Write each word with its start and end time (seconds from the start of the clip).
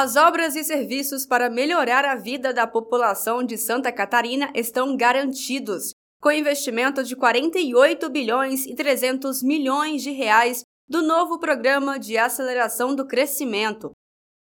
As 0.00 0.14
obras 0.14 0.54
e 0.54 0.62
serviços 0.62 1.26
para 1.26 1.50
melhorar 1.50 2.04
a 2.04 2.14
vida 2.14 2.54
da 2.54 2.68
população 2.68 3.42
de 3.42 3.58
Santa 3.58 3.90
Catarina 3.90 4.48
estão 4.54 4.96
garantidos, 4.96 5.92
com 6.22 6.30
investimento 6.30 7.02
de 7.02 7.16
48 7.16 8.08
bilhões 8.08 8.64
e 8.64 8.76
300 8.76 9.42
milhões 9.42 10.00
de 10.00 10.12
reais 10.12 10.62
do 10.88 11.02
novo 11.02 11.40
Programa 11.40 11.98
de 11.98 12.16
Aceleração 12.16 12.94
do 12.94 13.08
Crescimento. 13.08 13.90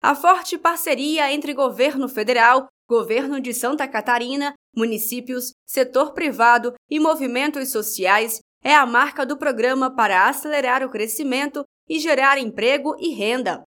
A 0.04 0.14
forte 0.14 0.58
parceria 0.58 1.32
entre 1.32 1.54
governo 1.54 2.10
federal, 2.10 2.68
governo 2.86 3.40
de 3.40 3.54
Santa 3.54 3.88
Catarina, 3.88 4.54
municípios, 4.76 5.54
setor 5.66 6.12
privado 6.12 6.74
e 6.92 7.00
movimentos 7.00 7.72
sociais 7.72 8.42
é 8.62 8.76
a 8.76 8.86
marca 8.86 9.26
do 9.26 9.38
programa 9.38 9.90
para 9.90 10.28
acelerar 10.28 10.84
o 10.84 10.90
crescimento 10.90 11.64
e 11.88 11.98
gerar 11.98 12.38
emprego 12.38 12.94
e 13.00 13.14
renda. 13.14 13.64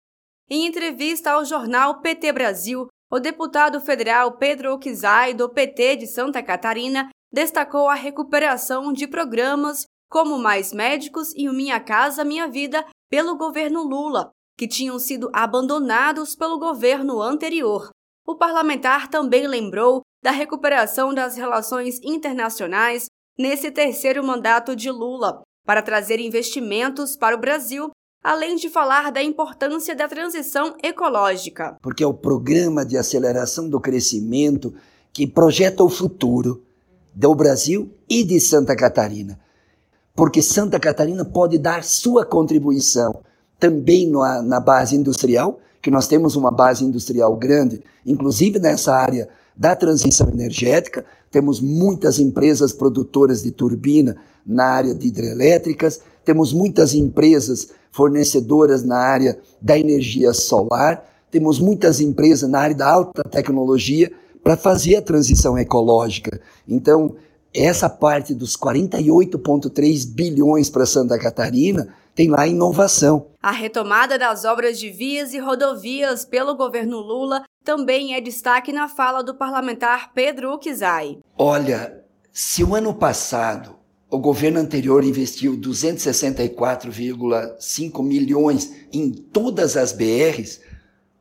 Em 0.51 0.65
entrevista 0.65 1.33
ao 1.33 1.45
jornal 1.45 2.01
PT 2.01 2.33
Brasil, 2.33 2.87
o 3.13 3.21
deputado 3.21 3.83
federal 3.83 4.39
Pedro 4.39 4.73
Oquizai, 4.73 5.35
do 5.35 5.47
PT 5.47 5.97
de 5.97 6.07
Santa 6.07 6.43
Catarina, 6.43 7.11
destacou 7.31 7.87
a 7.87 7.95
recuperação 7.95 8.91
de 8.91 9.07
programas 9.07 9.85
como 10.11 10.39
Mais 10.39 10.73
Médicos 10.73 11.35
e 11.37 11.51
o 11.51 11.53
Minha 11.53 11.79
Casa 11.79 12.25
Minha 12.25 12.49
Vida 12.49 12.83
pelo 13.11 13.37
governo 13.37 13.83
Lula, 13.83 14.31
que 14.57 14.67
tinham 14.67 14.99
sido 14.99 15.31
abandonados 15.35 16.35
pelo 16.35 16.59
governo 16.59 17.21
anterior. 17.21 17.91
O 18.27 18.35
parlamentar 18.35 19.09
também 19.09 19.47
lembrou 19.47 20.01
da 20.25 20.31
recuperação 20.31 21.13
das 21.13 21.37
relações 21.37 22.01
internacionais 22.03 23.05
nesse 23.39 23.71
terceiro 23.71 24.25
mandato 24.25 24.75
de 24.75 24.91
Lula, 24.91 25.43
para 25.67 25.83
trazer 25.83 26.19
investimentos 26.19 27.17
para 27.17 27.37
o 27.37 27.41
Brasil 27.41 27.91
além 28.23 28.57
de 28.57 28.69
falar 28.69 29.11
da 29.11 29.23
importância 29.23 29.95
da 29.95 30.09
transição 30.09 30.75
ecológica. 30.83 31.77
Porque 31.81 32.03
é 32.03 32.07
o 32.07 32.15
programa 32.15 32.85
de 32.85 32.97
aceleração 32.97 33.69
do 33.69 33.81
crescimento 33.81 34.75
que 35.13 35.27
projeta 35.27 35.83
o 35.83 35.89
futuro 35.89 36.63
do 37.15 37.35
Brasil 37.35 37.93
e 38.09 38.23
de 38.23 38.41
Santa 38.41 38.77
Catarina. 38.77 39.39
Porque 40.15 40.43
Santa 40.43 40.79
Catarina 40.81 41.25
pode 41.25 41.59
dar 41.59 41.85
sua 41.85 42.25
contribuição 42.25 43.23
também 43.59 44.09
na, 44.09 44.43
na 44.43 44.61
base 44.61 44.97
industrial, 44.97 45.61
que 45.81 45.91
nós 45.91 46.07
temos 46.07 46.37
uma 46.37 46.51
base 46.51 46.85
industrial 46.85 47.37
grande, 47.37 47.83
inclusive 48.05 48.59
nessa 48.59 48.95
área 48.95 49.29
da 49.57 49.75
transição 49.75 50.29
energética. 50.29 51.05
Temos 51.31 51.61
muitas 51.61 52.19
empresas 52.19 52.73
produtoras 52.73 53.43
de 53.43 53.51
turbina 53.51 54.17
na 54.47 54.65
área 54.65 54.95
de 54.95 55.09
hidrelétricas, 55.09 56.01
temos 56.25 56.53
muitas 56.53 56.95
empresas 56.95 57.69
fornecedoras 57.91 58.83
na 58.83 58.99
área 58.99 59.39
da 59.61 59.79
energia 59.79 60.33
solar, 60.33 61.05
temos 61.31 61.59
muitas 61.59 62.01
empresas 62.01 62.49
na 62.49 62.61
área 62.61 62.77
da 62.77 62.91
alta 62.91 63.23
tecnologia 63.25 64.11
para 64.43 64.57
fazer 64.57 64.97
a 64.97 65.03
transição 65.03 65.59
ecológica. 65.59 66.41
Então, 66.67 67.17
essa 67.53 67.89
parte 67.89 68.35
dos 68.35 68.57
48,3 68.57 70.07
bilhões 70.15 70.71
para 70.71 70.87
Santa 70.87 71.19
Catarina 71.19 71.89
tem 72.15 72.29
lá 72.29 72.47
inovação. 72.47 73.27
A 73.43 73.53
retomada 73.53 74.19
das 74.19 74.45
obras 74.45 74.79
de 74.79 74.91
vias 74.91 75.33
e 75.33 75.39
rodovias 75.39 76.25
pelo 76.25 76.57
governo 76.57 76.99
Lula 76.99 77.45
também 77.69 78.15
é 78.15 78.21
destaque 78.23 78.73
na 78.73 78.89
fala 78.89 79.23
do 79.23 79.35
parlamentar 79.35 80.15
Pedro 80.15 80.55
Uquizai. 80.55 81.19
Olha, 81.37 82.03
se 82.33 82.65
o 82.65 82.75
ano 82.75 82.95
passado 82.95 83.77
o 84.11 84.17
governo 84.17 84.59
anterior 84.59 85.05
investiu 85.05 85.55
264,5 85.55 88.03
milhões 88.03 88.75
em 88.91 89.11
todas 89.11 89.77
as 89.77 89.93
BRs. 89.93 90.63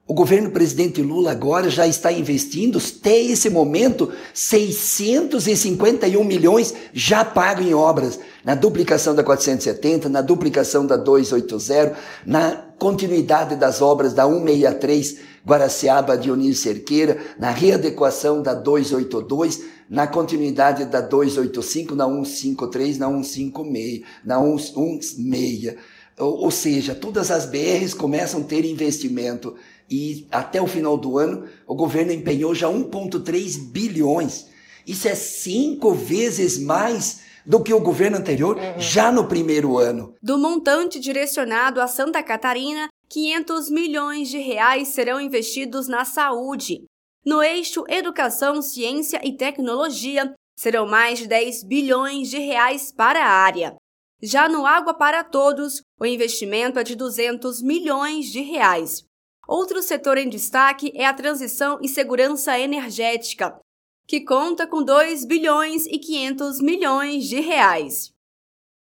O 0.10 0.14
governo 0.14 0.50
presidente 0.52 1.02
Lula 1.02 1.32
agora 1.32 1.70
já 1.70 1.86
está 1.86 2.14
investindo, 2.14 2.80
até 2.80 3.20
esse 3.20 3.50
momento, 3.50 4.10
651 4.34 6.24
milhões 6.24 6.74
já 6.94 7.26
pago 7.26 7.62
em 7.62 7.74
obras, 7.74 8.18
na 8.42 8.56
duplicação 8.56 9.14
da 9.14 9.22
470, 9.22 10.08
na 10.08 10.22
duplicação 10.22 10.86
da 10.86 10.96
280, 10.96 11.94
na 12.26 12.52
continuidade 12.80 13.58
das 13.58 13.82
obras 13.82 14.14
da 14.14 14.26
163 14.26 15.18
Guaraciaba 15.46 16.18
Dionísio 16.18 16.64
Cerqueira, 16.64 17.18
na 17.38 17.52
readequação 17.52 18.42
da 18.42 18.54
282, 18.54 19.62
na 19.90 20.08
continuidade 20.08 20.86
da 20.86 21.02
285, 21.02 21.96
na 21.96 22.06
153, 22.06 22.98
na 22.98 23.08
156, 23.08 24.04
na 24.24 24.40
116. 24.40 25.76
Ou, 26.18 26.46
ou 26.46 26.52
seja, 26.52 26.96
todas 26.96 27.30
as 27.30 27.46
BRs 27.46 27.94
começam 27.94 28.40
a 28.42 28.44
ter 28.44 28.66
investimento 28.66 29.54
e 29.90 30.28
até 30.32 30.62
o 30.62 30.68
final 30.68 30.98
do 30.98 31.18
ano 31.18 31.48
o 31.66 31.76
governo 31.76 32.12
empenhou 32.12 32.54
já 32.54 32.68
1,3 32.68 33.72
bilhões. 33.72 34.48
Isso 34.86 35.08
é 35.08 35.16
cinco 35.16 35.94
vezes 35.94 36.58
mais 36.58 37.22
do 37.46 37.64
que 37.64 37.74
o 37.74 37.80
governo 37.80 38.18
anterior 38.18 38.58
uhum. 38.58 38.80
já 38.80 39.12
no 39.12 39.28
primeiro 39.28 39.78
ano. 39.78 40.14
Do 40.22 40.38
montante 40.38 41.00
direcionado 41.00 41.80
a 41.80 41.88
Santa 41.88 42.22
Catarina, 42.22 42.90
500 43.10 43.70
milhões 43.70 44.28
de 44.30 44.38
reais 44.38 44.90
serão 44.90 45.22
investidos 45.22 45.88
na 45.88 46.04
saúde. 46.04 46.84
No 47.26 47.42
eixo 47.42 47.86
Educação, 47.88 48.62
Ciência 48.62 49.22
e 49.24 49.36
Tecnologia, 49.36 50.34
serão 50.58 50.86
mais 50.88 51.20
de 51.20 51.28
10 51.28 51.64
bilhões 51.64 52.30
de 52.30 52.40
reais 52.40 52.92
para 52.92 53.24
a 53.24 53.30
área. 53.30 53.76
Já 54.22 54.50
no 54.50 54.66
Água 54.66 54.94
para 54.94 55.24
Todos, 55.24 55.82
o 56.00 56.06
investimento 56.06 56.80
é 56.80 56.84
de 56.84 56.96
200 56.96 57.62
milhões 57.62 58.26
de 58.26 58.42
reais. 58.42 59.04
Outro 59.48 59.82
setor 59.82 60.18
em 60.18 60.28
destaque 60.28 60.92
é 60.94 61.06
a 61.06 61.14
transição 61.14 61.80
e 61.82 61.88
segurança 61.88 62.60
energética, 62.60 63.58
que 64.06 64.20
conta 64.20 64.68
com 64.68 64.84
2 64.84 65.24
bilhões 65.24 65.86
e 65.86 65.98
500 65.98 66.60
milhões 66.60 67.24
de 67.24 67.40
reais. 67.40 68.12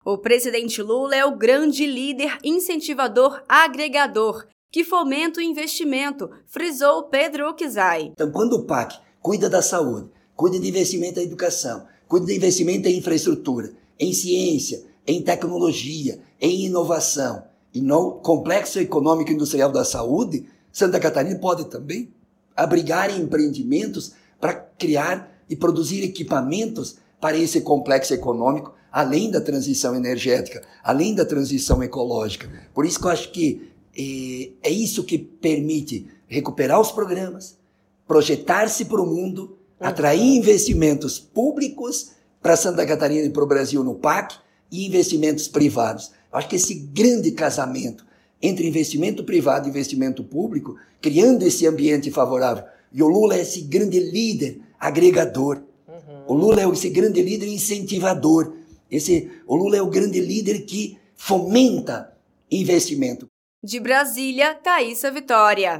O 0.04 0.18
presidente 0.18 0.82
Lula 0.82 1.16
é 1.16 1.24
o 1.24 1.36
grande 1.36 1.86
líder 1.86 2.38
incentivador 2.44 3.42
agregador 3.48 4.46
que 4.70 4.84
fomenta 4.84 5.40
o 5.40 5.42
investimento, 5.42 6.30
frisou 6.46 7.04
Pedro 7.04 7.48
Okizai. 7.48 8.10
Então, 8.12 8.30
quando 8.30 8.52
o 8.52 8.66
PAC 8.66 8.98
cuida 9.20 9.48
da 9.48 9.62
saúde, 9.62 10.10
cuida 10.36 10.60
de 10.60 10.68
investimento 10.68 11.18
em 11.18 11.24
educação, 11.24 11.86
cuida 12.06 12.26
de 12.26 12.36
investimento 12.36 12.86
em 12.86 12.98
infraestrutura, 12.98 13.72
em 13.98 14.12
ciência, 14.12 14.84
em 15.06 15.22
tecnologia, 15.22 16.20
em 16.40 16.66
inovação 16.66 17.49
e 17.72 17.80
no 17.80 18.12
complexo 18.14 18.78
econômico 18.78 19.30
industrial 19.30 19.70
da 19.70 19.84
saúde, 19.84 20.46
Santa 20.72 20.98
Catarina 20.98 21.38
pode 21.38 21.66
também 21.66 22.12
abrigar 22.56 23.16
empreendimentos 23.16 24.12
para 24.40 24.54
criar 24.54 25.30
e 25.48 25.56
produzir 25.56 26.02
equipamentos 26.02 26.96
para 27.20 27.36
esse 27.36 27.60
complexo 27.60 28.14
econômico, 28.14 28.72
além 28.90 29.30
da 29.30 29.40
transição 29.40 29.94
energética, 29.94 30.62
além 30.82 31.14
da 31.14 31.24
transição 31.24 31.82
ecológica. 31.82 32.50
Por 32.74 32.84
isso 32.84 32.98
que 32.98 33.06
eu 33.06 33.10
acho 33.10 33.30
que 33.32 33.70
é, 33.96 34.68
é 34.68 34.70
isso 34.70 35.04
que 35.04 35.18
permite 35.18 36.06
recuperar 36.26 36.80
os 36.80 36.92
programas, 36.92 37.58
projetar-se 38.06 38.84
para 38.84 39.00
o 39.00 39.06
mundo, 39.06 39.58
uhum. 39.80 39.86
atrair 39.86 40.36
investimentos 40.36 41.18
públicos 41.18 42.12
para 42.40 42.56
Santa 42.56 42.86
Catarina 42.86 43.26
e 43.26 43.30
para 43.30 43.44
o 43.44 43.46
Brasil 43.46 43.84
no 43.84 43.94
PAC 43.94 44.36
e 44.70 44.86
investimentos 44.86 45.48
privados. 45.48 46.12
Acho 46.32 46.48
que 46.48 46.56
esse 46.56 46.74
grande 46.74 47.32
casamento 47.32 48.04
entre 48.42 48.66
investimento 48.66 49.22
privado 49.24 49.66
e 49.66 49.70
investimento 49.70 50.24
público, 50.24 50.76
criando 51.00 51.42
esse 51.42 51.66
ambiente 51.66 52.10
favorável. 52.10 52.64
E 52.92 53.02
o 53.02 53.08
Lula 53.08 53.36
é 53.36 53.40
esse 53.40 53.60
grande 53.62 54.00
líder 54.00 54.60
agregador. 54.78 55.62
Uhum. 55.86 56.22
O 56.26 56.34
Lula 56.34 56.62
é 56.62 56.68
esse 56.68 56.88
grande 56.88 57.22
líder 57.22 57.46
incentivador. 57.46 58.54
Esse, 58.90 59.30
o 59.46 59.54
Lula 59.54 59.76
é 59.76 59.82
o 59.82 59.90
grande 59.90 60.20
líder 60.20 60.62
que 60.62 60.98
fomenta 61.14 62.12
investimento. 62.50 63.26
De 63.62 63.78
Brasília, 63.78 64.54
Thaisa 64.54 65.10
Vitória. 65.10 65.78